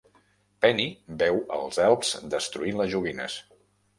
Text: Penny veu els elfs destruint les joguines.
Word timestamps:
Penny 0.65 0.85
veu 1.19 1.37
els 1.59 1.77
elfs 1.87 2.15
destruint 2.35 2.83
les 2.83 2.91
joguines. 2.97 3.37